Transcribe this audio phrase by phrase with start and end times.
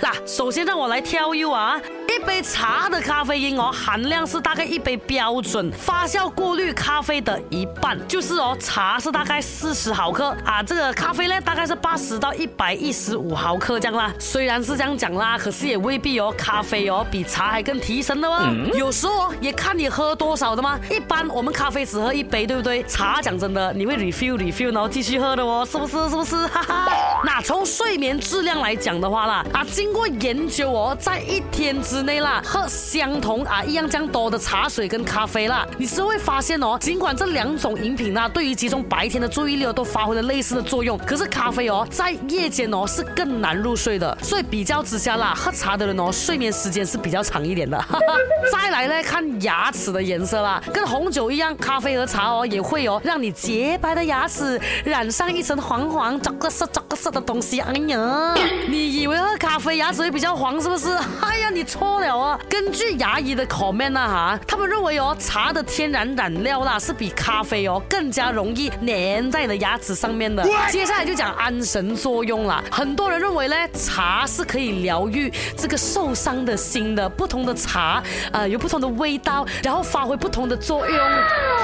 [0.00, 1.80] 那首先让我来挑 e you 啊，
[2.12, 14.12] 一杯茶的咖啡因哦含量是大概一杯标准发酵过滤咖啡的一半，就是哦茶是大概四十毫克啊，这个咖啡呢大概是八十到一百一十五毫克这样啦。
[14.18, 18.52] 虽然是这样讲啦，可是也未必哦，咖啡哦比茶还更提神的哦。
[18.74, 20.78] 有时候也看你喝多少的吗？
[20.90, 22.82] 一般我们咖啡只喝一杯，对不对？
[22.84, 25.92] 茶讲真的，你会 refill refill 然后继续喝的哦，是不是？
[26.10, 26.36] 是不是？
[26.48, 26.88] 哈哈。
[27.24, 29.64] 那从睡眠质量来讲的话啦，啊。
[29.78, 47.78] 经过研究哦，在一天之内啦，喝相同啊一样这样多的茶水跟咖啡啦，你是会发现哦，尽管这两种饮品啦，对于集中白天的注意力哦，都发挥了类似的作用，可是咖啡哦，在夜间哦是更难入睡的，所以比较之下啦，喝茶的人哦，睡眠时间是比较长一点的。
[48.52, 57.60] 再来呢，看牙齿的颜色啦，跟红酒一样，咖啡和茶哦也会哦，让你洁白的牙齿染上一层黄黄、杂个色、杂个色的东西。
[57.60, 58.34] 哎呀，
[58.68, 59.67] 你以为喝咖啡。
[59.76, 60.88] 牙齿也比较黄，是不是？
[61.20, 62.38] 哎呀，你错了啊！
[62.48, 70.42] 根据牙医的 comment 啊哈，他们认为哦，茶的天然染料啦，是比咖啡哦更加容易粘在你的牙齿上面的。
[70.70, 72.62] 接下来就讲安神作用啦。
[72.70, 77.08] 很多人认为呢，茶是可以疗愈这个受伤的心的。
[77.18, 78.02] 不同的茶，
[78.32, 80.96] 呃，有不同的味道，然后发挥不同的作用。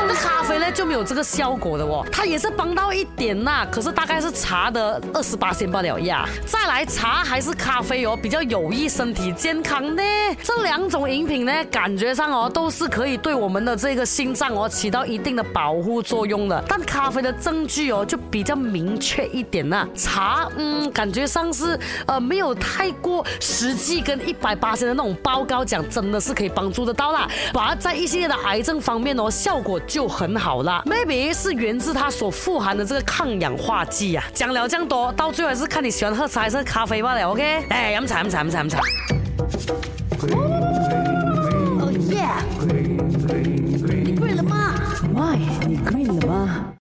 [0.09, 6.27] 那咖啡呢就没有这个效果的哦，它也是帮到一点呐，可是大概是茶的二十八分罢了呀。
[6.47, 7.94] 再来，茶还是咖啡？
[8.21, 10.03] 比较有益身体健康呢。
[10.43, 16.65] 这两种饮品呢，感觉上哦都是可以对我们的这个心脏哦起到一定的保护作用的。
[16.69, 23.95] 但咖啡的证据哦就比较明确一点呐，茶嗯感觉上是呃没有太过实际。
[24.05, 27.27] 跟一百八十的那种报告讲，真的是可以帮助得到啦。
[27.55, 34.25] 反而在一系列的癌症方面哦效果就很好啦，Maybe 是源自它所富含的这个抗氧化剂啊。
[34.35, 37.31] 讲了这样多，到最后是看你喜欢喝茶还是咖啡罢了。
[37.31, 37.63] OK，
[38.07, 38.15] 茶。
[38.15, 38.81] 惨惨惨惨！
[40.21, 42.25] 哦耶，
[42.69, 44.75] 你 green 了吗
[45.13, 45.39] ？Why？
[45.67, 46.67] 你 green 了吗？